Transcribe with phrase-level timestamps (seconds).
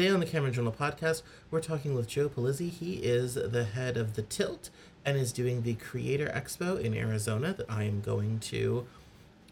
[0.00, 1.20] Today on the Cameron Journal podcast,
[1.50, 2.70] we're talking with Joe Pulizzi.
[2.70, 4.70] He is the head of the Tilt
[5.04, 8.86] and is doing the Creator Expo in Arizona that I am going to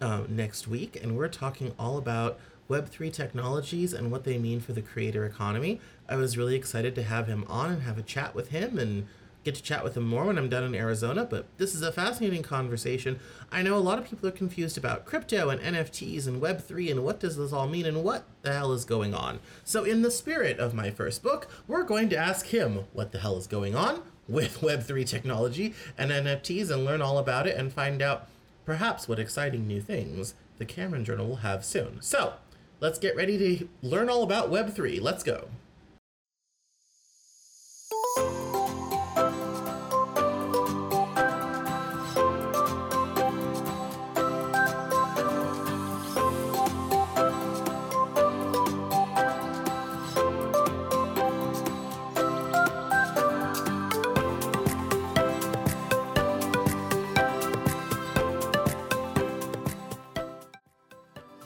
[0.00, 0.98] um, next week.
[1.02, 2.40] And we're talking all about
[2.70, 5.82] Web3 technologies and what they mean for the creator economy.
[6.08, 9.06] I was really excited to have him on and have a chat with him and
[9.48, 11.24] get to chat with him more when I'm done in Arizona.
[11.24, 13.18] But this is a fascinating conversation.
[13.50, 17.04] I know a lot of people are confused about crypto and NFTs and Web3 and
[17.04, 19.40] what does this all mean and what the hell is going on.
[19.64, 23.20] So, in the spirit of my first book, we're going to ask him what the
[23.20, 27.72] hell is going on with Web3 technology and NFTs and learn all about it and
[27.72, 28.28] find out
[28.66, 32.02] perhaps what exciting new things the Cameron Journal will have soon.
[32.02, 32.34] So,
[32.80, 35.00] let's get ready to learn all about Web3.
[35.00, 35.48] Let's go.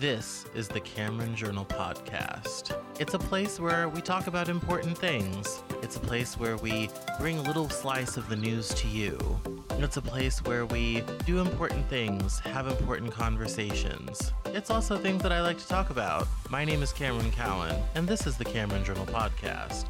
[0.03, 2.77] This is the Cameron Journal Podcast.
[2.98, 5.62] It's a place where we talk about important things.
[5.81, 9.17] It's a place where we bring a little slice of the news to you.
[9.78, 14.33] It's a place where we do important things, have important conversations.
[14.47, 16.27] It's also things that I like to talk about.
[16.50, 19.86] My name is Cameron Cowan, and this is the Cameron Journal Podcast.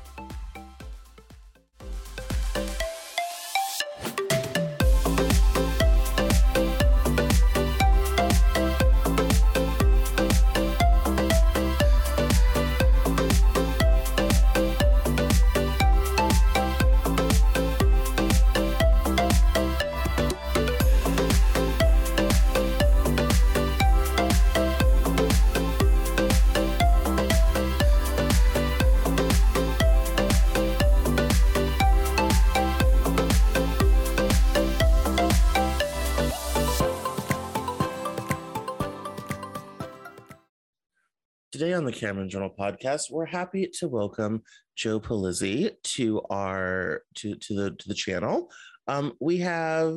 [41.62, 44.42] Today on the Cameron Journal podcast, we're happy to welcome
[44.74, 48.50] Joe Pulizzi to our to to the to the channel.
[48.89, 49.96] Um, we have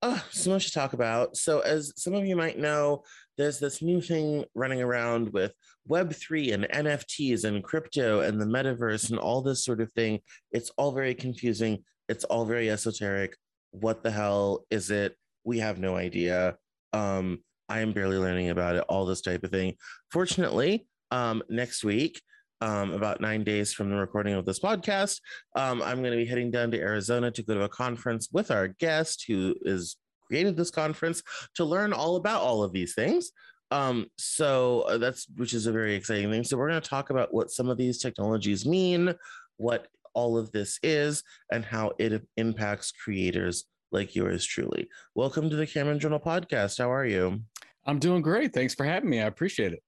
[0.00, 1.36] oh, so much to talk about.
[1.36, 3.02] So, as some of you might know,
[3.36, 5.52] there's this new thing running around with
[5.86, 10.20] Web3 and NFTs and crypto and the metaverse and all this sort of thing.
[10.50, 11.84] It's all very confusing.
[12.08, 13.36] It's all very esoteric.
[13.72, 15.14] What the hell is it?
[15.44, 16.56] We have no idea.
[16.94, 19.74] Um, I am barely learning about it, all this type of thing.
[20.10, 22.20] Fortunately, um, next week,
[22.60, 25.20] um, about nine days from the recording of this podcast,
[25.56, 28.50] um, I'm going to be heading down to Arizona to go to a conference with
[28.50, 29.96] our guest who is
[30.26, 31.22] created this conference
[31.54, 33.30] to learn all about all of these things.
[33.70, 36.44] Um, so uh, that's which is a very exciting thing.
[36.44, 39.14] So we're going to talk about what some of these technologies mean,
[39.56, 41.22] what all of this is,
[41.52, 44.88] and how it impacts creators like yours truly.
[45.14, 46.78] Welcome to the Cameron Journal podcast.
[46.78, 47.42] How are you?
[47.86, 48.52] I'm doing great.
[48.52, 49.20] Thanks for having me.
[49.20, 49.82] I appreciate it.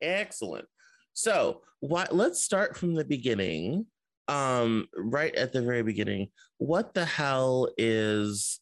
[0.00, 0.66] Excellent.
[1.14, 3.86] So, what, let's start from the beginning.
[4.28, 6.28] Um, right at the very beginning,
[6.58, 8.60] what the hell is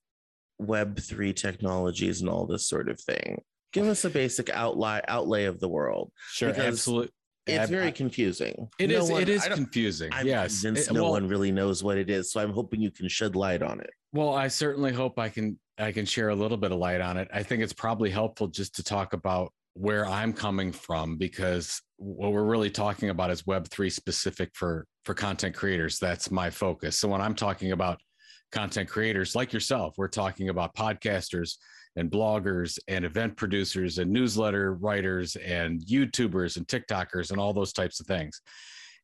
[0.63, 3.43] Web3 technologies and all this sort of thing?
[3.73, 6.13] Give us a basic outlay outlay of the world.
[6.31, 7.11] Sure, absolutely.
[7.47, 8.69] It's very confusing.
[8.79, 9.11] It no is.
[9.11, 10.11] One, it is confusing.
[10.13, 12.33] I'm yes, it, no well, one really knows what it is.
[12.33, 13.91] So I'm hoping you can shed light on it.
[14.13, 15.59] Well, I certainly hope I can.
[15.79, 17.29] I can share a little bit of light on it.
[17.33, 22.33] I think it's probably helpful just to talk about where I'm coming from because what
[22.33, 25.99] we're really talking about is Web3 specific for for content creators.
[25.99, 26.99] That's my focus.
[26.99, 28.01] So when I'm talking about
[28.53, 31.57] content creators like yourself, we're talking about podcasters
[31.97, 37.73] and bloggers and event producers and newsletter writers and YouTubers and TikTokers and all those
[37.73, 38.41] types of things.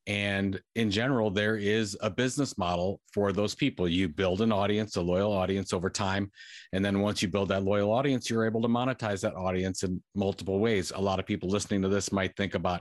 [0.06, 3.88] And in general, there is a business model for those people.
[3.88, 6.30] You build an audience, a loyal audience over time.
[6.72, 10.02] And then once you build that loyal audience, you're able to monetize that audience in
[10.14, 10.92] multiple ways.
[10.94, 12.80] A lot of people listening to this might think about,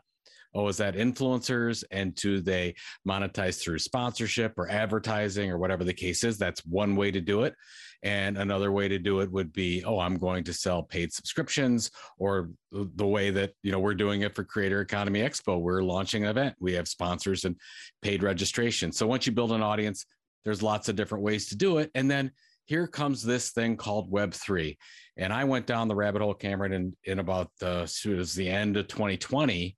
[0.56, 1.84] oh, is that influencers?
[1.92, 2.74] And do they
[3.08, 6.40] monetize through sponsorship or advertising or whatever the case is?
[6.40, 7.54] That's one way to do it.
[8.04, 11.92] And another way to do it would be, oh, I'm going to sell paid subscriptions,
[12.18, 15.60] or the way that you know we're doing it for Creator Economy Expo.
[15.60, 16.56] We're launching an event.
[16.60, 17.56] We have sponsors and
[18.02, 18.92] paid registration.
[18.92, 20.06] So once you build an audience,
[20.44, 21.92] there's lots of different ways to do it.
[21.94, 22.32] And then
[22.66, 24.78] here comes this thing called Web3.
[25.18, 28.50] And I went down the rabbit hole, Cameron, in, in about the, it was the
[28.50, 29.76] end of 2020,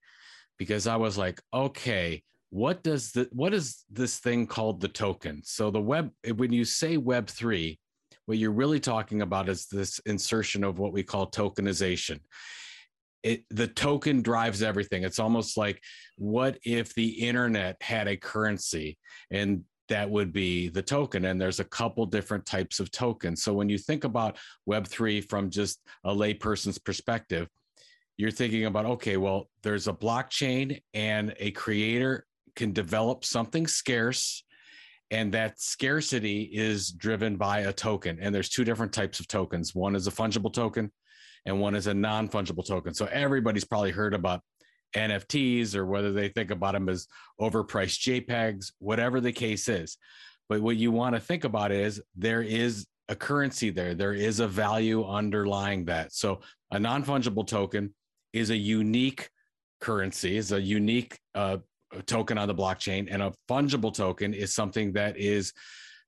[0.57, 5.41] because I was like, okay, what does the what is this thing called the token?
[5.43, 7.79] So the web when you say Web3,
[8.25, 12.19] what you're really talking about is this insertion of what we call tokenization.
[13.23, 15.03] it the token drives everything.
[15.03, 15.81] It's almost like
[16.17, 18.97] what if the internet had a currency
[19.31, 23.53] and that would be the token and there's a couple different types of tokens so
[23.53, 24.37] when you think about
[24.67, 27.47] web3 from just a layperson's perspective
[28.17, 32.25] you're thinking about okay well there's a blockchain and a creator
[32.55, 34.43] can develop something scarce
[35.13, 39.75] and that scarcity is driven by a token and there's two different types of tokens.
[39.75, 40.91] One is a fungible token
[41.45, 42.95] and one is a non-fungible token.
[42.95, 44.41] So everybody's probably heard about
[44.95, 47.07] nfts or whether they think about them as
[47.41, 49.97] overpriced jpegs whatever the case is.
[50.49, 53.93] But what you want to think about is there is a currency there.
[53.93, 56.13] There is a value underlying that.
[56.13, 57.93] So a non-fungible token
[58.33, 59.29] is a unique
[59.79, 61.57] currency is a unique uh,
[62.05, 65.53] token on the blockchain, and a fungible token is something that is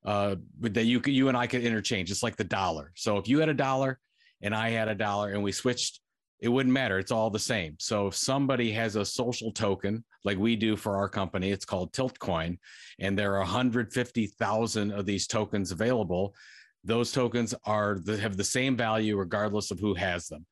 [0.05, 2.11] uh, that you you and I could interchange.
[2.11, 2.91] It's like the dollar.
[2.95, 3.99] So if you had a dollar
[4.41, 5.99] and I had a dollar and we switched,
[6.39, 6.99] it wouldn't matter.
[6.99, 7.75] It's all the same.
[7.79, 11.91] So if somebody has a social token like we do for our company, it's called
[11.93, 12.57] Tiltcoin,
[12.99, 16.35] and there are 150,000 of these tokens available.
[16.83, 20.45] Those tokens are have the same value regardless of who has them.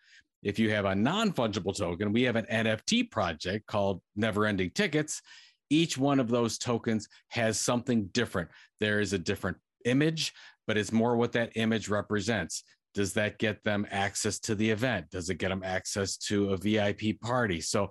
[0.44, 4.72] If you have a non fungible token, we have an NFT project called Never Ending
[4.72, 5.22] Tickets.
[5.70, 8.50] Each one of those tokens has something different.
[8.80, 10.34] There is a different image,
[10.68, 12.64] but it's more what that image represents.
[12.94, 15.10] Does that get them access to the event?
[15.10, 17.60] Does it get them access to a VIP party?
[17.60, 17.90] So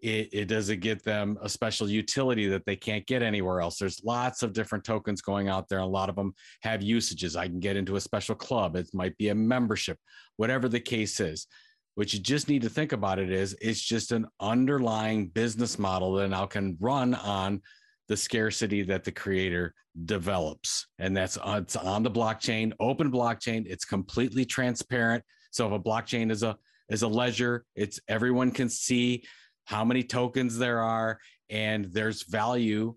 [0.00, 3.78] it, it does it get them a special utility that they can't get anywhere else.
[3.78, 5.78] There's lots of different tokens going out there.
[5.78, 7.36] A lot of them have usages.
[7.36, 8.74] I can get into a special club.
[8.74, 9.98] It might be a membership,
[10.38, 11.46] whatever the case is
[11.94, 16.14] what you just need to think about it is it's just an underlying business model
[16.14, 17.60] that now can run on
[18.08, 19.74] the scarcity that the creator
[20.04, 20.86] develops.
[20.98, 25.22] And that's on, uh, it's on the blockchain open blockchain it's completely transparent.
[25.50, 26.56] So if a blockchain is a
[26.88, 29.22] is a ledger it's everyone can see
[29.64, 31.18] how many tokens there are
[31.50, 32.94] and there's value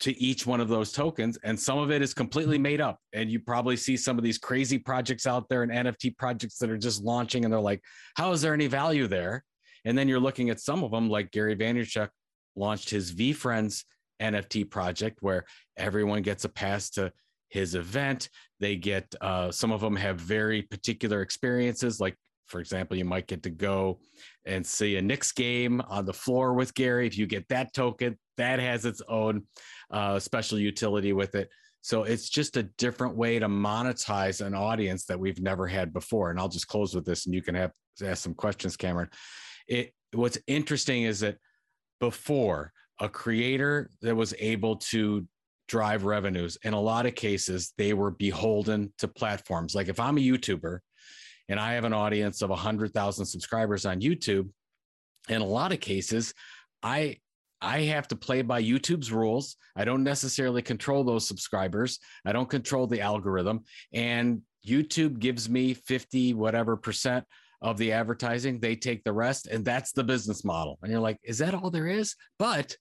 [0.00, 2.98] to each one of those tokens and some of it is completely made up.
[3.12, 6.70] And you probably see some of these crazy projects out there and nft projects that
[6.70, 7.82] are just launching and they're like
[8.14, 9.44] how is there any value there?
[9.84, 12.08] And then you're looking at some of them like gary vaynerchuk
[12.56, 13.84] launched his VeeFriends
[14.20, 15.44] nft project where
[15.76, 17.12] everyone gets a pass to
[17.48, 18.28] his event.
[18.60, 22.16] They get uh, some of them have very particular experiences like
[22.46, 23.98] for example, you might get to go
[24.44, 27.06] and see a Knicks game on the floor with Gary.
[27.06, 29.42] If you get that token, that has its own
[29.90, 31.50] uh, special utility with it.
[31.80, 36.30] So it's just a different way to monetize an audience that we've never had before.
[36.30, 37.72] And I'll just close with this, and you can have
[38.02, 39.08] ask some questions, Cameron.
[39.68, 41.36] It what's interesting is that
[42.00, 45.26] before a creator that was able to
[45.68, 50.16] drive revenues in a lot of cases they were beholden to platforms like if i'm
[50.16, 50.78] a youtuber
[51.48, 54.48] and i have an audience of 100000 subscribers on youtube
[55.28, 56.32] in a lot of cases
[56.84, 57.16] i
[57.60, 59.56] I have to play by YouTube's rules.
[59.76, 61.98] I don't necessarily control those subscribers.
[62.24, 63.64] I don't control the algorithm.
[63.92, 67.24] And YouTube gives me 50 whatever percent
[67.62, 68.60] of the advertising.
[68.60, 69.46] They take the rest.
[69.46, 70.78] And that's the business model.
[70.82, 72.14] And you're like, is that all there is?
[72.38, 72.76] But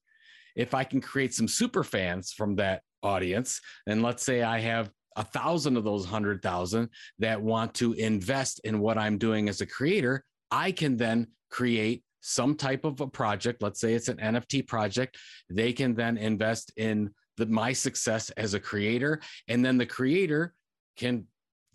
[0.55, 4.89] if I can create some super fans from that audience, and let's say I have
[5.15, 6.89] a thousand of those hundred thousand
[7.19, 12.03] that want to invest in what I'm doing as a creator, I can then create
[12.27, 15.15] some type of a project, let's say it's an NFT project,
[15.47, 20.55] they can then invest in the my success as a creator, and then the creator
[20.97, 21.25] can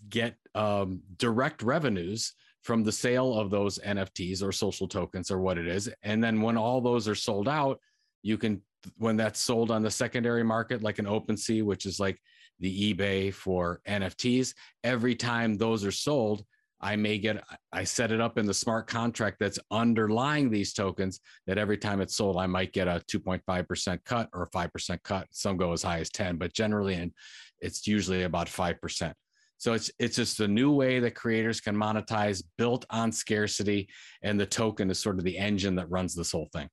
[0.08, 2.32] get um, direct revenues
[2.62, 5.88] from the sale of those NFTs or social tokens or what it is.
[6.02, 7.78] And then when all those are sold out,
[8.22, 8.60] you can
[8.96, 12.20] when that's sold on the secondary market, like an OpenSea, which is like
[12.58, 16.44] the eBay for NFTs, every time those are sold,
[16.80, 21.20] I may get, I set it up in the smart contract that's underlying these tokens
[21.46, 25.26] that every time it's sold, I might get a 2.5% cut or a 5% cut.
[25.30, 27.12] Some go as high as 10, but generally, and
[27.60, 29.12] it's usually about 5%.
[29.58, 33.90] So it's it's just a new way that creators can monetize built on scarcity,
[34.22, 36.66] and the token is sort of the engine that runs this whole thing.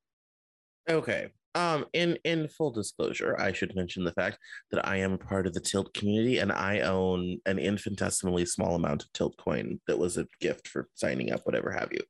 [0.89, 1.27] Okay.
[1.57, 4.37] Um, in in full disclosure, I should mention the fact
[4.69, 8.75] that I am a part of the Tilt community and I own an infinitesimally small
[8.75, 12.01] amount of Tilt coin that was a gift for signing up, whatever have you.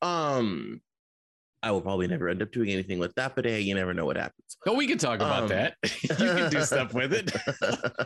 [0.00, 0.80] Um,
[1.62, 4.06] I will probably never end up doing anything with that, but hey, you never know
[4.06, 4.56] what happens.
[4.64, 5.74] But we can talk about um, that.
[6.02, 7.30] you can do stuff with it.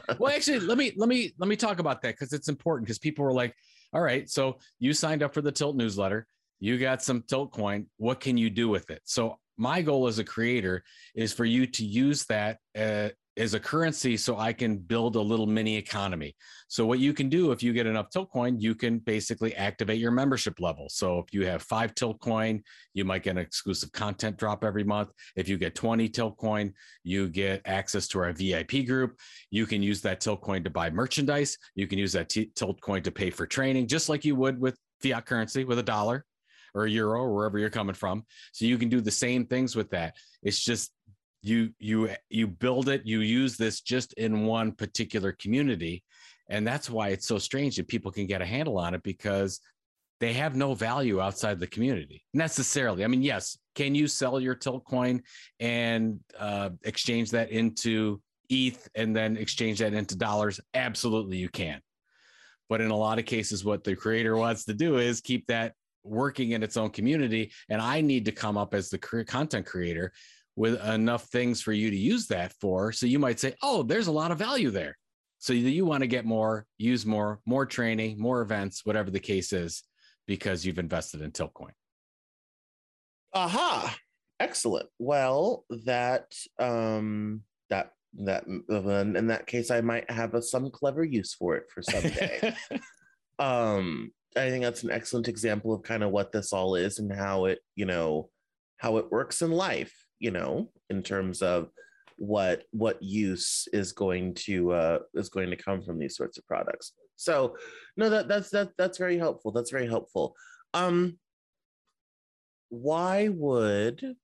[0.19, 2.99] well, actually, let me let me let me talk about that because it's important because
[2.99, 3.55] people were like,
[3.93, 6.27] all right, so you signed up for the Tilt newsletter,
[6.59, 9.01] you got some Tilt coin, what can you do with it?
[9.05, 10.83] So my goal as a creator
[11.15, 15.21] is for you to use that uh, as a currency so I can build a
[15.21, 16.35] little mini economy.
[16.69, 20.11] So what you can do if you get enough Tiltcoin, you can basically activate your
[20.11, 20.89] membership level.
[20.91, 25.11] So if you have five Tiltcoin, you might get an exclusive content drop every month.
[25.35, 26.73] If you get 20 Tiltcoin,
[27.05, 29.19] you get access to our VIP group.
[29.51, 31.57] You can use that Tiltcoin to buy merchandise.
[31.75, 34.77] You can use that T- Tiltcoin to pay for training, just like you would with
[35.03, 36.25] fiat currency with a dollar
[36.75, 38.25] or a euro or wherever you're coming from.
[38.53, 40.17] So you can do the same things with that.
[40.43, 40.93] It's just
[41.43, 46.03] you you you build it you use this just in one particular community
[46.49, 49.61] and that's why it's so strange that people can get a handle on it because
[50.21, 54.55] they have no value outside the community necessarily i mean yes can you sell your
[54.55, 55.21] tilt coin
[55.59, 61.81] and uh, exchange that into eth and then exchange that into dollars absolutely you can
[62.69, 65.75] but in a lot of cases what the creator wants to do is keep that
[66.05, 70.13] working in its own community and i need to come up as the content creator
[70.57, 72.93] with enough things for you to use that for.
[72.93, 74.97] So you might say, oh, there's a lot of value there.
[75.39, 79.53] So you want to get more, use more, more training, more events, whatever the case
[79.53, 79.83] is,
[80.27, 81.73] because you've invested in Tiltcoin.
[83.35, 83.97] Aha.
[84.39, 84.89] Excellent.
[84.99, 91.33] Well, that um that that in that case I might have a, some clever use
[91.35, 92.55] for it for someday.
[93.39, 97.13] um I think that's an excellent example of kind of what this all is and
[97.13, 98.31] how it, you know,
[98.79, 101.69] how it works in life you know, in terms of
[102.17, 106.47] what what use is going to uh, is going to come from these sorts of
[106.47, 106.93] products.
[107.17, 107.57] So,
[107.97, 109.51] no, that that's that that's very helpful.
[109.51, 110.37] That's very helpful.
[110.73, 111.19] Um,
[112.69, 114.15] why would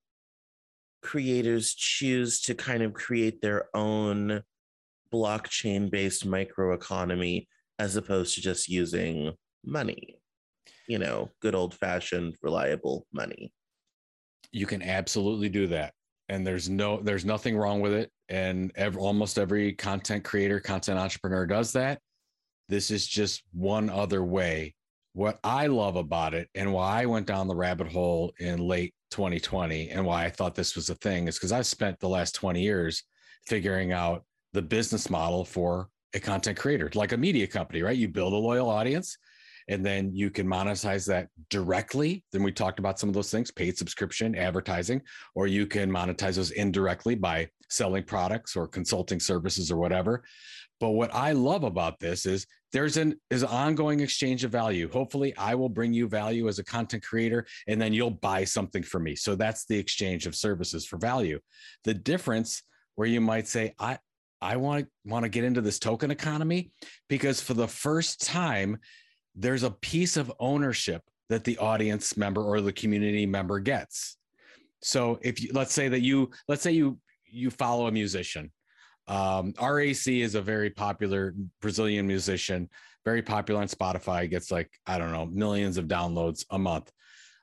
[1.02, 4.42] creators choose to kind of create their own
[5.12, 7.48] blockchain based microeconomy
[7.80, 9.32] as opposed to just using
[9.64, 10.18] money?
[10.86, 13.52] You know, good old fashioned reliable money.
[14.52, 15.92] You can absolutely do that.
[16.28, 18.10] And there's no there's nothing wrong with it.
[18.28, 22.00] And every, almost every content creator content entrepreneur does that.
[22.68, 24.74] This is just one other way.
[25.14, 28.94] What i love about it and why i went down the rabbit hole in late
[29.10, 32.36] 2020 and why i thought this was a thing is because i've spent the last
[32.36, 33.02] 20 years
[33.46, 37.96] figuring out the business model for a content creator like a media company right?
[37.96, 39.16] You build a loyal audience
[39.68, 42.24] and then you can monetize that directly.
[42.32, 45.02] Then we talked about some of those things paid subscription, advertising,
[45.34, 50.24] or you can monetize those indirectly by selling products or consulting services or whatever.
[50.80, 54.90] But what I love about this is there's an is an ongoing exchange of value.
[54.90, 58.82] Hopefully, I will bring you value as a content creator, and then you'll buy something
[58.82, 59.16] for me.
[59.16, 61.40] So that's the exchange of services for value.
[61.84, 62.62] The difference
[62.94, 63.98] where you might say, I
[64.40, 66.70] I want to want to get into this token economy
[67.08, 68.78] because for the first time,
[69.38, 74.16] there's a piece of ownership that the audience member or the community member gets.
[74.82, 78.50] So if you let's say that you let's say you you follow a musician.
[79.06, 82.68] Um, RAC is a very popular Brazilian musician,
[83.04, 86.92] very popular on Spotify, gets like, I don't know, millions of downloads a month.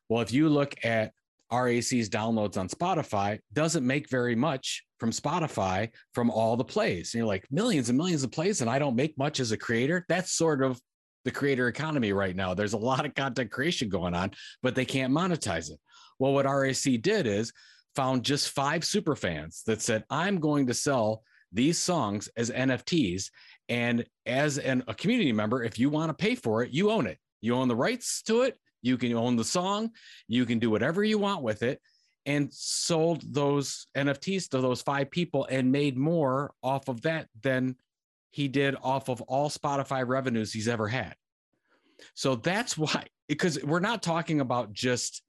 [0.08, 1.12] Well, if you look at
[1.52, 7.14] RAC's downloads on Spotify, doesn't make very much from Spotify from all the plays.
[7.14, 9.58] And you're like, millions and millions of plays, and I don't make much as a
[9.58, 10.06] creator.
[10.08, 10.80] That's sort of
[11.26, 12.54] the creator economy right now.
[12.54, 14.32] There's a lot of content creation going on,
[14.64, 15.80] but they can't monetize it.
[16.20, 17.52] Well, what RAC did is
[17.96, 23.30] found just five super fans that said, I'm going to sell these songs as NFTs.
[23.68, 27.08] And as an, a community member, if you want to pay for it, you own
[27.08, 27.18] it.
[27.42, 28.58] You own the rights to it.
[28.82, 29.92] You can own the song.
[30.28, 31.82] You can do whatever you want with it.
[32.28, 37.76] And sold those NFTs to those five people and made more off of that than
[38.36, 41.16] he did off of all Spotify revenues he's ever had.
[42.16, 45.24] So that's why, because we're not talking about just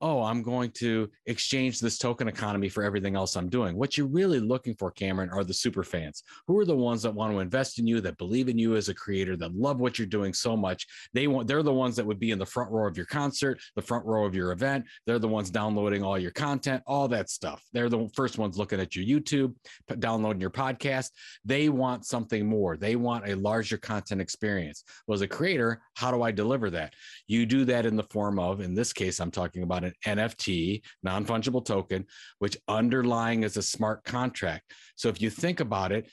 [0.00, 3.76] oh, I'm going to exchange this token economy for everything else I'm doing.
[3.76, 6.22] What you're really looking for, Cameron, are the super fans.
[6.46, 8.88] Who are the ones that want to invest in you, that believe in you as
[8.88, 10.86] a creator, that love what you're doing so much.
[11.12, 13.60] They want they're the ones that would be in the front row of your concert,
[13.76, 14.86] the front row of your event.
[15.06, 17.62] They're the ones downloading all your content, all that stuff.
[17.72, 19.54] They're the first ones looking at your YouTube,
[19.98, 21.10] downloading your podcast.
[21.44, 22.76] They want something more.
[22.76, 24.84] They want a larger content experience.
[25.06, 26.94] Well, as a creator, how do I deliver that?
[27.26, 30.82] You do that in the form of, in this case, I'm talking about an NFT,
[31.02, 32.06] non fungible token,
[32.38, 34.72] which underlying is a smart contract.
[34.96, 36.08] So if you think about it,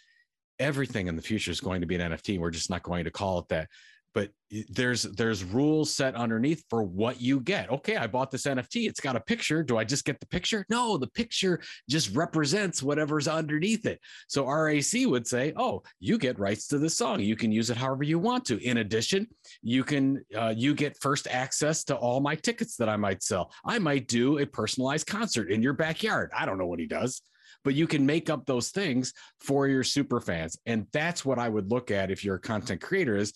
[0.59, 2.39] everything in the future is going to be an NFT.
[2.39, 3.69] We're just not going to call it that.
[4.17, 4.31] But
[4.69, 7.69] there's there's rules set underneath for what you get.
[7.69, 10.65] Okay i bought this nft it's got a picture do i just get the picture?
[10.69, 13.99] No the picture just represents whatever's underneath it.
[14.27, 17.77] So rac would say oh you get rights to the song you can use it
[17.77, 18.57] however you want to.
[18.67, 19.27] In addition
[19.61, 23.51] you can uh, you get first access to all my tickets that i might sell.
[23.65, 26.31] I might do a personalized concert in your backyard.
[26.35, 27.21] I don't know what he does
[27.63, 30.57] but you can make up those things for your super fans.
[30.65, 33.33] And that's what i would look at if you're a content creator is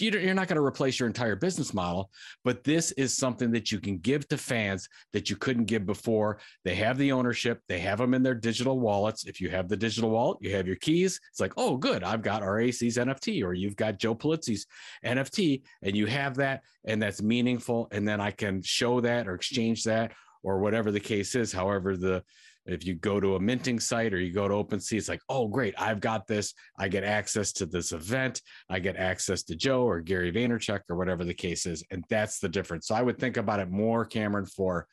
[0.00, 2.10] you're not going to replace your entire business model,
[2.44, 6.38] but this is something that you can give to fans that you couldn't give before.
[6.64, 9.26] They have the ownership, they have them in their digital wallets.
[9.26, 11.20] If you have the digital wallet, you have your keys.
[11.30, 14.66] It's like, oh, good, I've got RAC's NFT, or you've got Joe Pulizzi's
[15.04, 17.88] NFT, and you have that, and that's meaningful.
[17.90, 20.12] And then I can show that or exchange that
[20.42, 21.52] or whatever the case is.
[21.52, 22.22] However, the
[22.68, 25.48] if you go to a minting site or you go to OpenSea, it's like, oh,
[25.48, 26.52] great, I've got this.
[26.78, 28.42] I get access to this event.
[28.68, 31.82] I get access to Joe or Gary Vaynerchuk or whatever the case is.
[31.90, 32.86] And that's the difference.
[32.86, 34.86] So I would think about it more, Cameron, for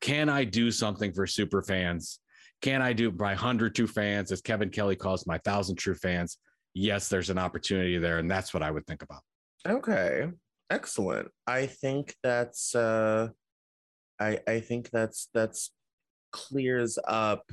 [0.00, 2.20] can I do something for super fans?
[2.60, 6.38] Can I do my 100 true fans, as Kevin Kelly calls my 1,000 true fans?
[6.74, 8.18] Yes, there's an opportunity there.
[8.18, 9.20] And that's what I would think about.
[9.66, 10.28] Okay.
[10.70, 11.28] Excellent.
[11.46, 13.28] I think that's, uh,
[14.20, 15.72] I, I think that's that's
[16.32, 17.50] clears up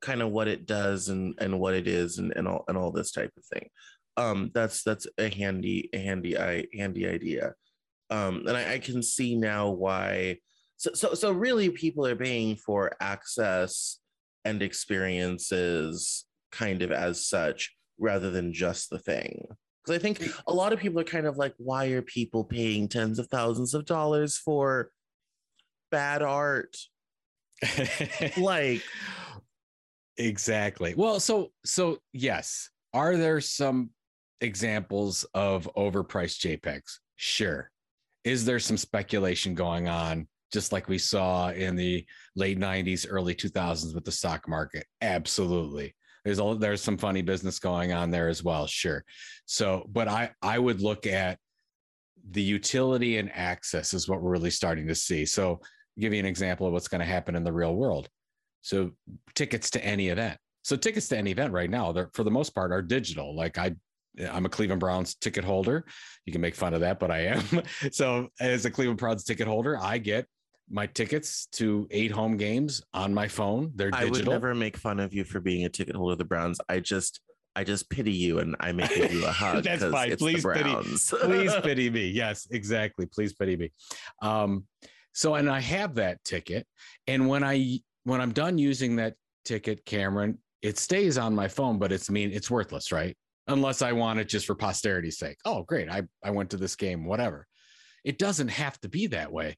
[0.00, 2.90] kind of what it does and and what it is and, and all and all
[2.90, 3.68] this type of thing.
[4.16, 7.54] Um that's that's a handy a handy i handy idea.
[8.10, 10.38] Um and I, I can see now why
[10.76, 13.98] so so so really people are paying for access
[14.44, 19.46] and experiences kind of as such rather than just the thing.
[19.84, 22.88] Because i think a lot of people are kind of like why are people paying
[22.88, 24.90] tens of thousands of dollars for
[25.90, 26.76] bad art
[28.36, 28.82] like
[30.16, 30.94] exactly.
[30.96, 32.70] Well so so yes.
[32.92, 33.90] Are there some
[34.40, 36.98] examples of overpriced jpegs?
[37.16, 37.70] Sure.
[38.24, 43.34] Is there some speculation going on just like we saw in the late 90s early
[43.34, 44.86] 2000s with the stock market?
[45.00, 45.94] Absolutely.
[46.24, 48.66] There's all there's some funny business going on there as well.
[48.66, 49.04] Sure.
[49.46, 51.38] So but i i would look at
[52.30, 55.24] the utility and access is what we're really starting to see.
[55.24, 55.60] So
[56.00, 58.08] give you an example of what's going to happen in the real world.
[58.62, 58.92] So
[59.34, 60.38] tickets to any event.
[60.62, 63.34] So tickets to any event right now, they're for the most part are digital.
[63.34, 63.74] Like I
[64.30, 65.84] I'm a Cleveland Browns ticket holder.
[66.26, 67.62] You can make fun of that, but I am.
[67.92, 70.26] so as a Cleveland Browns ticket holder, I get
[70.68, 73.72] my tickets to eight home games on my phone.
[73.74, 74.08] They're digital.
[74.08, 76.60] I would never make fun of you for being a ticket holder of the Browns.
[76.68, 77.20] I just
[77.56, 79.64] I just pity you and I may give you a hug.
[79.64, 80.16] That's fine.
[80.16, 80.74] Please pity.
[81.22, 82.08] please pity me.
[82.08, 83.06] Yes, exactly.
[83.06, 83.72] Please pity me.
[84.22, 84.64] Um,
[85.12, 86.66] so, and I have that ticket.
[87.06, 91.78] And when I when I'm done using that ticket, Cameron, it stays on my phone,
[91.78, 93.16] but it's mean it's worthless, right?
[93.48, 95.38] Unless I want it just for posterity's sake.
[95.44, 95.88] Oh, great.
[95.90, 97.46] I, I went to this game, whatever.
[98.04, 99.56] It doesn't have to be that way.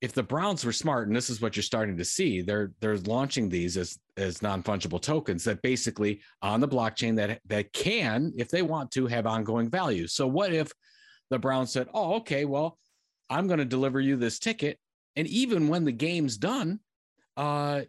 [0.00, 2.98] If the Browns were smart, and this is what you're starting to see, they're they're
[2.98, 8.48] launching these as as non-fungible tokens that basically on the blockchain that that can, if
[8.48, 10.06] they want to, have ongoing value.
[10.06, 10.70] So what if
[11.30, 12.78] the Browns said, Oh, okay, well,
[13.30, 14.78] I'm going to deliver you this ticket
[15.16, 16.80] and even when the game's done,
[17.36, 17.82] uh,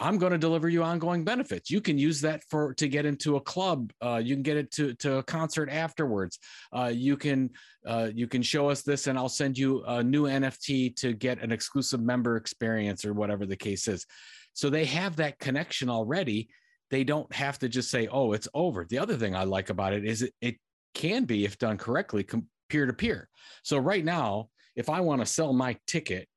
[0.00, 1.70] I'm going to deliver you ongoing benefits.
[1.70, 3.92] You can use that for to get into a club.
[4.00, 6.38] Uh, you can get it to to a concert afterwards.
[6.72, 7.50] Uh, you can
[7.84, 11.42] uh, you can show us this, and I'll send you a new NFT to get
[11.42, 14.06] an exclusive member experience or whatever the case is.
[14.52, 16.48] So they have that connection already.
[16.90, 19.94] They don't have to just say, "Oh, it's over." The other thing I like about
[19.94, 20.56] it is it, it
[20.94, 22.24] can be, if done correctly,
[22.68, 23.28] peer to peer.
[23.64, 26.28] So right now, if I want to sell my ticket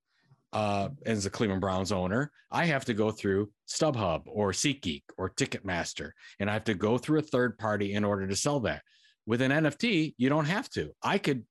[0.51, 5.29] uh, as a Cleveland Browns owner, I have to go through StubHub or SeatGeek or
[5.29, 8.81] Ticketmaster, and I have to go through a third party in order to sell that.
[9.27, 10.91] With an NFT, you don't have to.
[11.03, 11.45] I could,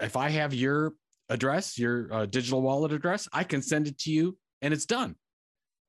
[0.00, 0.94] if I have your
[1.28, 5.16] address, your uh, digital wallet address, I can send it to you and it's done.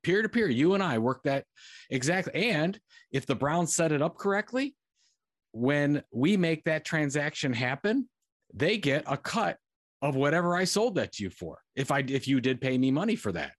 [0.04, 1.46] Peer to peer, you and I work that
[1.90, 2.50] exactly.
[2.50, 2.78] And
[3.14, 4.76] if the Browns set it up correctly,
[5.54, 8.10] when we make that transaction happen,
[8.54, 9.58] they get a cut
[10.02, 11.60] of whatever I sold that to you for.
[11.76, 13.54] If I if you did pay me money for that,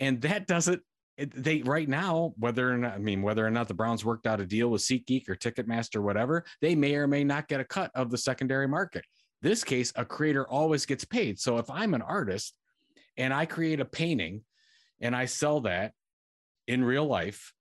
[0.00, 0.82] and that doesn't
[1.18, 4.40] they right now whether or not I mean whether or not the Browns worked out
[4.40, 7.64] a deal with SeatGeek or Ticketmaster or whatever, they may or may not get a
[7.64, 9.04] cut of the secondary market.
[9.42, 11.38] This case, a creator always gets paid.
[11.38, 12.54] So if I'm an artist
[13.16, 14.42] and I create a painting
[15.00, 15.92] and I sell that
[16.66, 17.52] in real life,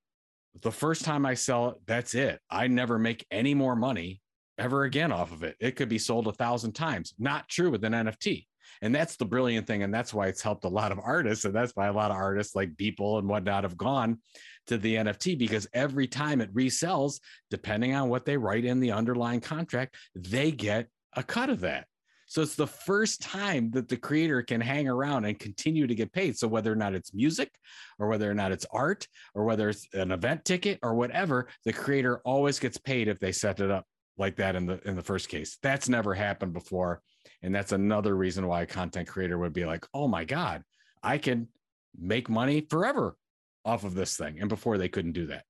[0.62, 2.40] the first time I sell it, that's it.
[2.50, 4.22] I never make any more money
[4.58, 5.56] ever again off of it.
[5.60, 7.14] It could be sold a thousand times.
[7.20, 8.46] Not true with an NFT.
[8.82, 9.84] And that's the brilliant thing.
[9.84, 11.46] And that's why it's helped a lot of artists.
[11.46, 14.20] And that's why a lot of artists like people and whatnot have gone
[14.68, 18.92] to the NFT because every time it resells, depending on what they write in the
[18.92, 21.86] underlying contract, they get a cut of that.
[22.28, 26.12] So it's the first time that the creator can hang around and continue to get
[26.12, 26.38] paid.
[26.38, 27.52] So whether or not it's music
[28.00, 31.74] or whether or not it's art or whether it's an event ticket or whatever, the
[31.74, 33.86] creator always gets paid if they set it up
[34.18, 35.58] like that in the in the first case.
[35.62, 37.02] That's never happened before.
[37.42, 40.64] And that's another reason why a content creator would be like, oh my God,
[41.04, 41.48] I can
[41.98, 43.16] make money forever
[43.64, 44.40] off of this thing.
[44.40, 45.44] And before they couldn't do that.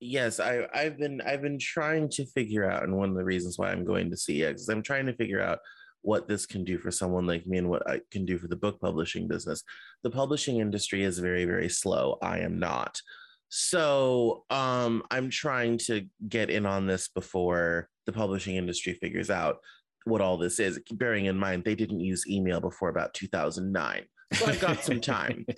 [0.00, 3.58] Yes, I, I've been I've been trying to figure out, and one of the reasons
[3.58, 5.58] why I'm going to CX is I'm trying to figure out
[6.02, 8.56] what this can do for someone like me and what I can do for the
[8.56, 9.64] book publishing business.
[10.04, 12.18] The publishing industry is very, very slow.
[12.22, 13.00] I am not.
[13.48, 19.58] So um, I'm trying to get in on this before the publishing industry figures out
[20.04, 20.80] what all this is.
[20.92, 25.46] Bearing in mind they didn't use email before about 2009, so I've got some time.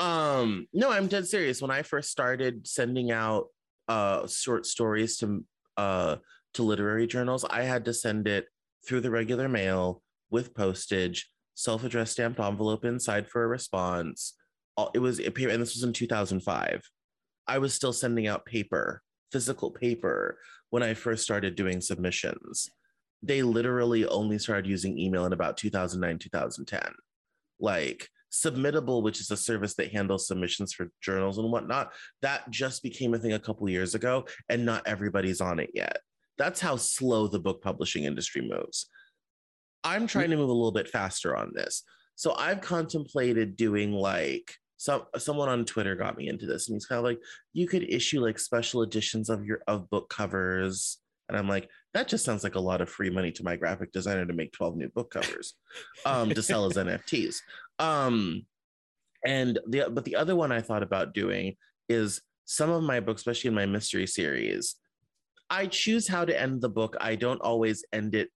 [0.00, 1.62] Um, no, I'm dead serious.
[1.62, 3.46] When I first started sending out
[3.86, 5.44] uh, short stories to
[5.76, 6.16] uh,
[6.54, 8.46] to literary journals, I had to send it
[8.84, 14.34] through the regular mail with postage, self-addressed stamped envelope inside for a response.
[14.92, 16.82] It was and this was in 2005.
[17.50, 20.38] I was still sending out paper, physical paper,
[20.70, 22.70] when I first started doing submissions.
[23.24, 26.80] They literally only started using email in about 2009, 2010.
[27.58, 32.84] Like Submittable, which is a service that handles submissions for journals and whatnot, that just
[32.84, 35.98] became a thing a couple years ago, and not everybody's on it yet.
[36.38, 38.88] That's how slow the book publishing industry moves.
[39.82, 41.82] I'm trying to move a little bit faster on this.
[42.14, 46.86] So I've contemplated doing like some someone on Twitter got me into this, and he's
[46.86, 47.20] kind of like,
[47.52, 50.96] you could issue like special editions of your of book covers,
[51.28, 53.92] and I'm like, that just sounds like a lot of free money to my graphic
[53.92, 55.52] designer to make 12 new book covers,
[56.06, 57.40] um, to sell as NFTs.
[57.78, 58.46] Um,
[59.26, 61.56] and the but the other one I thought about doing
[61.90, 64.76] is some of my books, especially in my mystery series.
[65.50, 66.96] I choose how to end the book.
[67.02, 68.30] I don't always end it.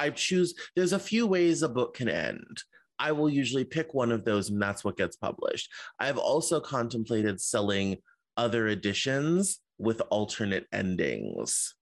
[0.00, 0.54] I choose.
[0.74, 2.64] There's a few ways a book can end.
[2.98, 5.70] I will usually pick one of those and that's what gets published.
[5.98, 7.98] I've also contemplated selling
[8.36, 11.74] other editions with alternate endings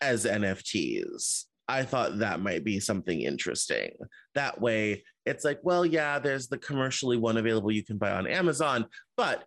[0.00, 1.44] as NFTs.
[1.68, 3.92] I thought that might be something interesting.
[4.34, 8.26] That way, it's like, well, yeah, there's the commercially one available you can buy on
[8.26, 9.44] Amazon, but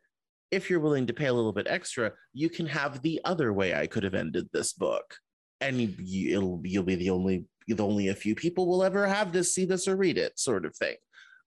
[0.51, 3.75] if you're willing to pay a little bit extra, you can have the other way
[3.75, 5.17] I could have ended this book,
[5.61, 9.31] and you, it'll you'll be the only the only a few people will ever have
[9.31, 10.95] this, see this, or read it, sort of thing.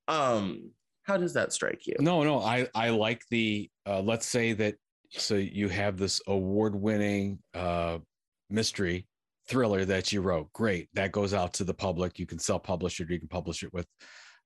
[0.09, 0.71] Um,
[1.05, 1.97] how does that strike you?
[2.01, 4.75] No, no, I I like the uh, let's say that
[5.11, 7.99] so you have this award-winning uh,
[8.51, 9.07] mystery
[9.49, 10.53] thriller that you wrote.
[10.53, 12.19] Great, that goes out to the public.
[12.19, 13.11] You can self-publish it.
[13.11, 13.87] You can publish it with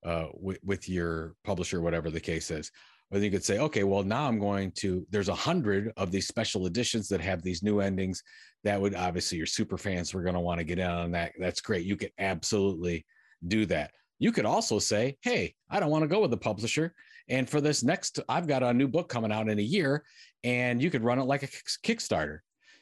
[0.04, 2.70] uh, with, with your publisher, whatever the case is.
[3.10, 6.26] Or you could say, okay, well, now I'm going to, there's a hundred of these
[6.26, 8.22] special editions that have these new endings.
[8.64, 11.32] That would obviously your super fans were going to want to get in on that.
[11.38, 11.84] That's great.
[11.84, 13.04] You could absolutely
[13.46, 13.90] do that.
[14.18, 16.94] You could also say, hey, I don't want to go with the publisher.
[17.28, 20.04] And for this next, I've got a new book coming out in a year,
[20.44, 22.38] and you could run it like a Kickstarter.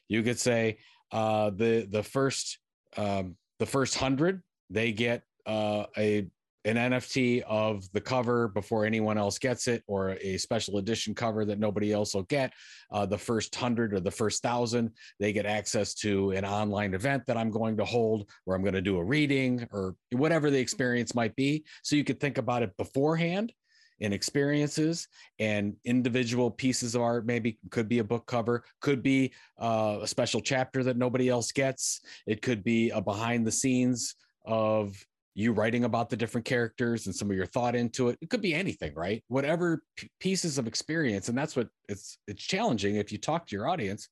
[0.08, 0.78] You could say,
[1.12, 2.58] uh, the the first
[2.96, 6.28] um, the first hundred, they get uh, a
[6.64, 11.44] an NFT of the cover before anyone else gets it, or a special edition cover
[11.44, 12.52] that nobody else will get.
[12.90, 17.22] Uh, the first hundred or the first thousand, they get access to an online event
[17.26, 20.58] that I'm going to hold, where I'm going to do a reading or whatever the
[20.58, 21.64] experience might be.
[21.82, 23.52] So you could think about it beforehand
[24.00, 29.32] in experiences and individual pieces of art maybe could be a book cover could be
[29.60, 34.14] uh, a special chapter that nobody else gets it could be a behind the scenes
[34.46, 38.18] of you writing about the different characters and some of your thought into it.
[38.20, 39.22] It could be anything, right?
[39.28, 43.56] Whatever p- pieces of experience, and that's what it's it's challenging if you talk to
[43.56, 44.08] your audience,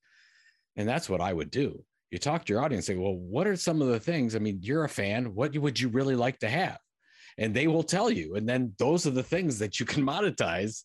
[0.76, 1.84] and that's what I would do.
[2.10, 4.36] You talk to your audience, say, "Well, what are some of the things?
[4.36, 5.34] I mean, you're a fan.
[5.34, 6.78] What would you really like to have?"
[7.36, 10.84] And they will tell you, and then those are the things that you can monetize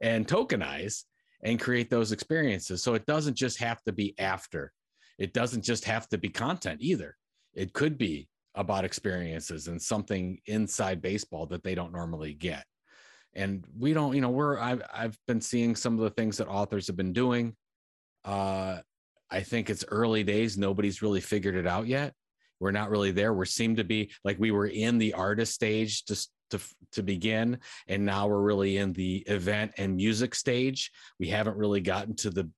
[0.00, 1.04] and tokenize
[1.42, 2.82] and create those experiences.
[2.82, 4.72] So it doesn't just have to be after.
[5.18, 7.16] It doesn't just have to be content either.
[7.54, 12.64] It could be about experiences and something inside baseball that they don't normally get.
[13.34, 16.48] And we don't, you know, we're I've I've been seeing some of the things that
[16.48, 17.54] authors have been doing.
[18.24, 18.78] Uh,
[19.30, 20.56] I think it's early days.
[20.56, 22.14] Nobody's really figured it out yet.
[22.58, 23.34] We're not really there.
[23.34, 26.60] We seem to be like we were in the artist stage to to
[26.92, 30.90] to begin, and now we're really in the event and music stage.
[31.20, 32.50] We haven't really gotten to the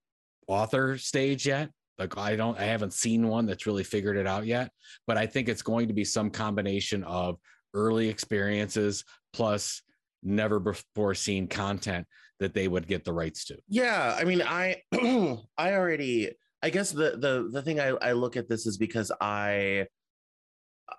[0.47, 4.47] author stage yet like I don't I haven't seen one that's really figured it out
[4.47, 4.71] yet,
[5.07, 7.37] but I think it's going to be some combination of
[7.75, 9.83] early experiences plus
[10.23, 12.07] never before seen content
[12.41, 13.59] that they would get the rights to.
[13.69, 14.83] Yeah, I mean, I
[15.59, 16.33] I already
[16.63, 19.87] I guess the the the thing I I look at this is because I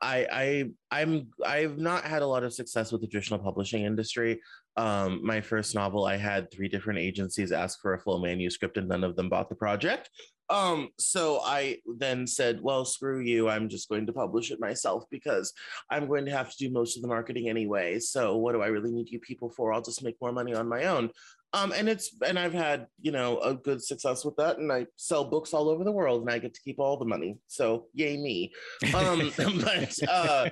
[0.02, 4.42] I I I'm I've not had a lot of success with the traditional publishing industry.
[4.78, 8.88] Um, my first novel, I had three different agencies ask for a full manuscript, and
[8.88, 10.10] none of them bought the project.
[10.50, 13.50] Um, so I then said, well, screw you.
[13.50, 15.54] I'm just going to publish it myself because
[15.90, 18.00] I'm going to have to do most of the marketing anyway.
[18.00, 19.72] So what do I really need you people for?
[19.72, 21.12] I'll just make more money on my own.
[21.54, 24.86] Um, and it's and I've had you know a good success with that, and I
[24.98, 27.38] sell books all over the world, and I get to keep all the money.
[27.48, 28.52] So yay me!
[28.94, 30.50] Um, but uh,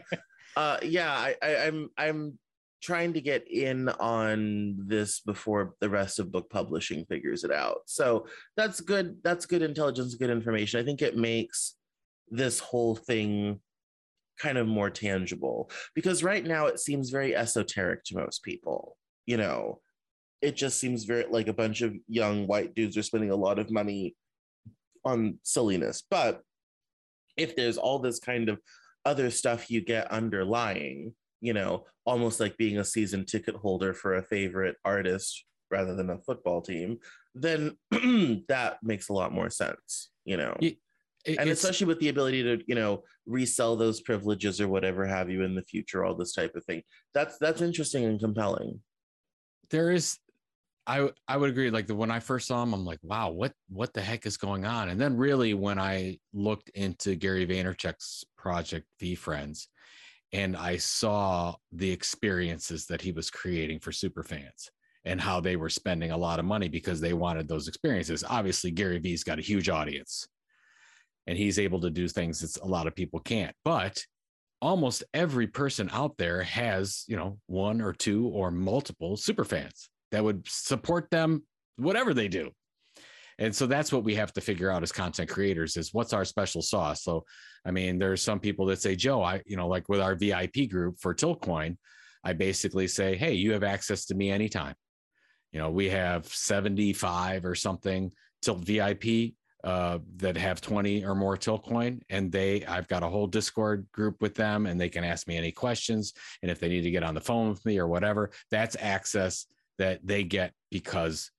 [0.55, 2.39] uh, yeah, I, I, I'm I'm
[2.81, 7.79] trying to get in on this before the rest of book publishing figures it out.
[7.85, 9.17] So that's good.
[9.23, 10.79] That's good intelligence, good information.
[10.79, 11.75] I think it makes
[12.29, 13.59] this whole thing
[14.39, 18.97] kind of more tangible because right now it seems very esoteric to most people.
[19.25, 19.81] You know,
[20.41, 23.59] it just seems very like a bunch of young white dudes are spending a lot
[23.59, 24.15] of money
[25.03, 26.03] on silliness.
[26.09, 26.41] But
[27.37, 28.59] if there's all this kind of
[29.05, 34.15] other stuff you get underlying, you know, almost like being a season ticket holder for
[34.15, 36.97] a favorite artist rather than a football team,
[37.35, 37.77] then
[38.47, 40.55] that makes a lot more sense, you know.
[40.61, 40.77] It,
[41.25, 45.29] it, and especially with the ability to, you know, resell those privileges or whatever have
[45.29, 46.81] you in the future, all this type of thing.
[47.13, 48.79] That's that's interesting and compelling.
[49.69, 50.17] There is
[50.87, 51.69] I I would agree.
[51.69, 54.37] Like the when I first saw him, I'm like, wow, what what the heck is
[54.37, 54.89] going on?
[54.89, 59.67] And then really when I looked into Gary Vaynerchuk's project VeeFriends,
[60.33, 64.71] and I saw the experiences that he was creating for super fans
[65.05, 68.23] and how they were spending a lot of money because they wanted those experiences.
[68.27, 70.27] Obviously, Gary Vee's got a huge audience
[71.27, 73.55] and he's able to do things that a lot of people can't.
[73.63, 74.03] But
[74.61, 79.89] almost every person out there has, you know, one or two or multiple super fans
[80.11, 81.43] that would support them,
[81.77, 82.51] whatever they do.
[83.39, 86.25] And so that's what we have to figure out as content creators is what's our
[86.25, 87.03] special sauce.
[87.03, 87.23] So,
[87.65, 90.69] I mean, there's some people that say, Joe, I, you know, like with our VIP
[90.69, 91.77] group for Tiltcoin,
[92.23, 94.75] I basically say, hey, you have access to me anytime.
[95.51, 101.37] You know, we have 75 or something Tilt VIP uh, that have 20 or more
[101.37, 105.27] Tiltcoin, and they, I've got a whole Discord group with them, and they can ask
[105.27, 106.13] me any questions.
[106.41, 109.45] And if they need to get on the phone with me or whatever, that's access
[109.77, 111.31] that they get because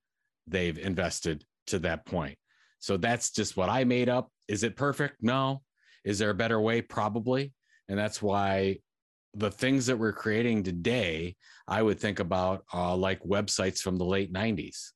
[0.46, 2.36] they've invested to that point.
[2.78, 4.30] So that's just what I made up.
[4.48, 5.16] Is it perfect?
[5.22, 5.62] No.
[6.04, 6.80] Is there a better way?
[6.80, 7.52] Probably.
[7.88, 8.78] And that's why
[9.34, 14.04] the things that we're creating today, I would think about uh, like websites from the
[14.04, 14.92] late 90s.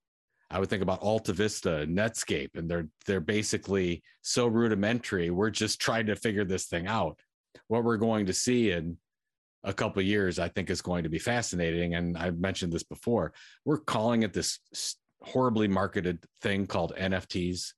[0.51, 5.31] I would think about Alta Vista, Netscape, and they're they're basically so rudimentary.
[5.31, 7.19] We're just trying to figure this thing out.
[7.69, 8.99] What we're going to see in
[9.65, 11.95] a couple years, I think, is going to be fascinating.
[11.95, 13.33] And I've mentioned this before.
[13.65, 14.59] We're calling it this
[15.25, 17.73] horribly marketed thing called NFTs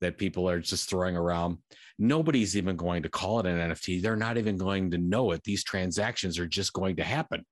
[0.00, 1.58] that people are just throwing around.
[1.98, 4.02] Nobody's even going to call it an NFT.
[4.02, 5.42] They're not even going to know it.
[5.44, 7.44] These transactions are just going to happen.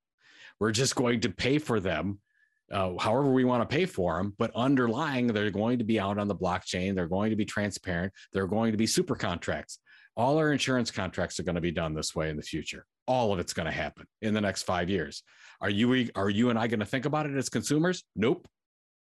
[0.61, 2.21] We're just going to pay for them
[2.73, 4.35] uh, however we want to pay for them.
[4.39, 6.95] But underlying, they're going to be out on the blockchain.
[6.95, 8.13] They're going to be transparent.
[8.33, 9.79] They're going to be super contracts.
[10.17, 12.85] All our insurance contracts are going to be done this way in the future.
[13.07, 15.23] All of it's going to happen in the next five years.
[15.61, 18.05] Are you are you and I going to think about it as consumers?
[18.17, 18.47] Nope.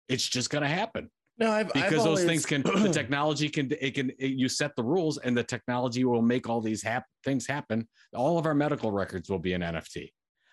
[0.10, 1.10] It's just going to happen.
[1.40, 2.26] No, I've, because I've those always...
[2.26, 6.04] things can the technology can it can it, you set the rules and the technology
[6.04, 7.88] will make all these hap- things happen.
[8.16, 10.10] All of our medical records will be an NFT.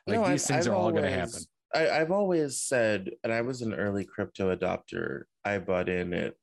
[0.07, 1.41] Like no, these I've, things I've are all going to happen.
[1.75, 5.23] I, I've always said, and I was an early crypto adopter.
[5.45, 6.35] I bought in at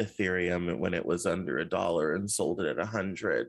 [0.00, 3.48] Ethereum when it was under a dollar and sold it at a hundred.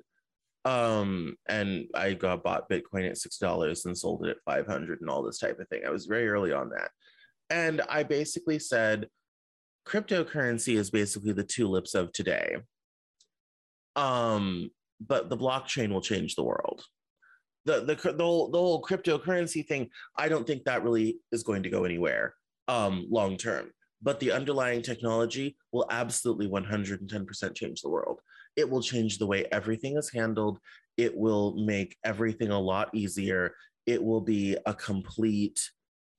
[0.63, 5.01] Um, and I got bought Bitcoin at six dollars and sold it at five hundred
[5.01, 5.81] and all this type of thing.
[5.85, 6.89] I was very early on that.
[7.49, 9.07] And I basically said
[9.87, 12.57] cryptocurrency is basically the tulips of today.
[13.95, 16.83] Um, but the blockchain will change the world.
[17.65, 21.63] The, the, the, whole, the whole cryptocurrency thing, I don't think that really is going
[21.63, 22.35] to go anywhere
[22.67, 23.71] um, long term.
[24.01, 28.19] But the underlying technology will absolutely 110% change the world.
[28.55, 30.59] It will change the way everything is handled.
[30.97, 33.55] It will make everything a lot easier.
[33.85, 35.59] It will be a complete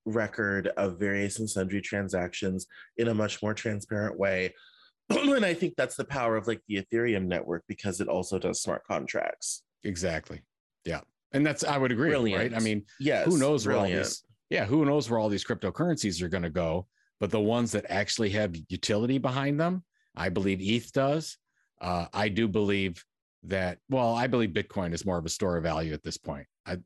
[0.06, 2.66] record of various and sundry transactions
[2.96, 4.54] in a much more transparent way.
[5.10, 8.62] and I think that's the power of like the Ethereum network because it also does
[8.62, 9.62] smart contracts.
[9.84, 10.42] Exactly.
[10.84, 11.00] Yeah.
[11.32, 12.52] And that's I would agree, brilliant.
[12.52, 12.60] right?
[12.60, 13.90] I mean, yes, who knows brilliant.
[13.90, 16.86] where all these yeah, who knows where all these cryptocurrencies are going to go,
[17.18, 19.82] but the ones that actually have utility behind them,
[20.14, 21.36] I believe ETH does.
[21.80, 23.04] Uh, I do believe
[23.44, 23.78] that.
[23.90, 26.46] Well, I believe Bitcoin is more of a store of value at this point.
[26.64, 26.78] I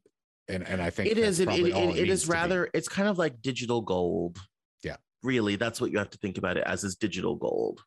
[0.51, 1.41] and and I think it is.
[1.41, 2.69] It, it, it, it is rather.
[2.75, 4.39] It's kind of like digital gold.
[4.83, 4.97] Yeah.
[5.23, 7.81] Really, that's what you have to think about it as is digital gold.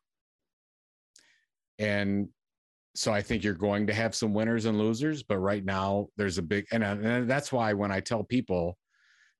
[1.78, 2.28] And
[2.94, 6.38] so I think you're going to have some winners and losers, but right now there's
[6.38, 8.78] a big and, uh, and that's why when I tell people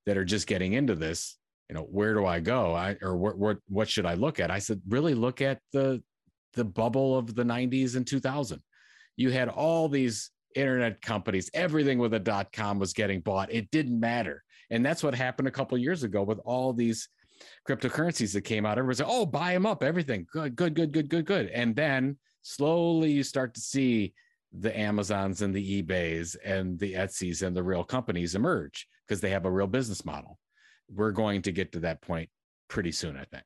[0.07, 2.75] that are just getting into this, you know, where do I go?
[2.75, 4.51] I or what what what should I look at?
[4.51, 6.03] I said, really look at the
[6.55, 8.61] the bubble of the 90s and 2000.
[9.17, 13.53] You had all these internet companies, everything with a dot com was getting bought.
[13.53, 14.43] It didn't matter.
[14.71, 17.09] And that's what happened a couple years ago with all these
[17.69, 18.79] cryptocurrencies that came out.
[18.79, 20.27] Everyone's like, oh, buy them up, everything.
[20.33, 21.49] Good, good, good, good, good, good.
[21.49, 24.15] And then slowly you start to see
[24.57, 29.31] the Amazons and the eBays and the Etsy's and the real companies emerge because they
[29.31, 30.39] have a real business model.
[30.89, 32.31] We're going to get to that point
[32.69, 33.45] pretty soon, I think.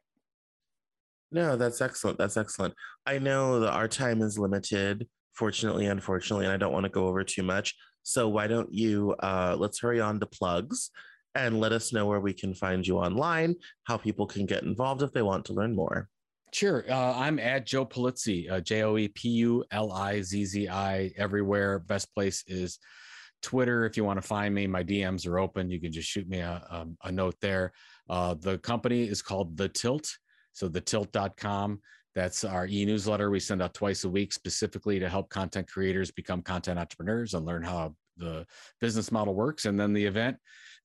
[1.30, 2.18] No, that's excellent.
[2.18, 2.74] That's excellent.
[3.06, 5.06] I know that our time is limited,
[5.38, 7.77] fortunately, unfortunately, and I don't want to go over too much.
[8.03, 10.90] So why don't you uh, let's hurry on to plugs
[11.35, 15.03] and let us know where we can find you online, how people can get involved
[15.03, 16.09] if they want to learn more.
[16.53, 16.85] Sure.
[16.90, 20.68] Uh, I'm at Joe Pulizzi, uh, J O E P U L I Z Z
[20.68, 21.79] I, everywhere.
[21.79, 22.79] Best place is
[23.42, 23.85] Twitter.
[23.85, 25.70] If you want to find me, my DMs are open.
[25.70, 27.72] You can just shoot me a, a, a note there.
[28.09, 30.11] Uh, the company is called The Tilt.
[30.55, 31.81] So, thetilt.com.
[32.18, 36.11] That's our e newsletter we send out twice a week specifically to help content creators
[36.11, 38.44] become content entrepreneurs and learn how the
[38.81, 39.66] business model works.
[39.66, 40.37] And then the event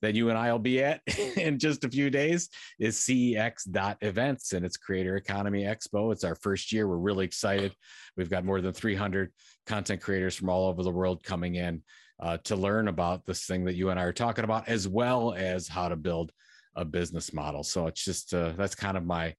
[0.04, 1.02] that you and I will be at
[1.38, 6.12] in just a few days is CEX.events and it's Creator Economy Expo.
[6.12, 6.88] It's our first year.
[6.88, 7.74] We're really excited.
[8.16, 9.32] We've got more than 300
[9.66, 11.82] content creators from all over the world coming in
[12.20, 15.34] uh, to learn about this thing that you and I are talking about, as well
[15.34, 16.32] as how to build
[16.76, 17.64] a business model.
[17.64, 19.34] So it's just uh, that's kind of my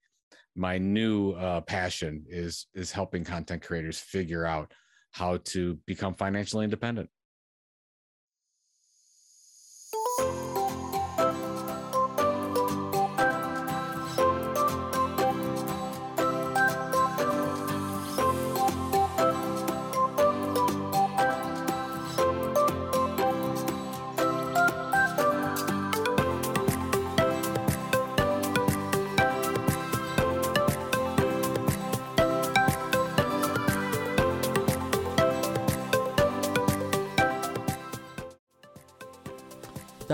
[0.55, 4.71] my new uh, passion is is helping content creators figure out
[5.11, 7.09] how to become financially independent.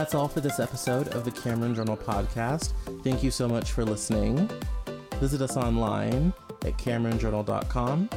[0.01, 2.73] That's all for this episode of the Cameron Journal podcast.
[3.03, 4.49] Thank you so much for listening.
[5.19, 6.33] Visit us online
[6.65, 8.09] at CameronJournal.com.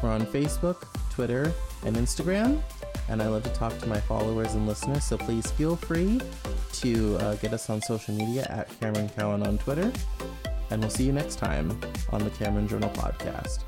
[0.00, 1.52] We're on Facebook, Twitter,
[1.84, 2.62] and Instagram.
[3.08, 6.20] And I love to talk to my followers and listeners, so please feel free
[6.74, 9.92] to uh, get us on social media at Cameron Cowan on Twitter.
[10.70, 11.76] And we'll see you next time
[12.10, 13.64] on the Cameron Journal podcast.